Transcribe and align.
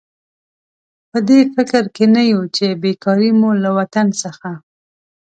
په 1.11 1.17
دې 1.27 1.39
فکر 1.55 1.83
کې 1.95 2.05
نه 2.15 2.21
یو 2.31 2.41
چې 2.55 2.65
بېکاري 2.83 3.29
مو 3.39 3.49
له 3.63 3.69
وطن 3.77 4.07
څخه. 4.21 4.49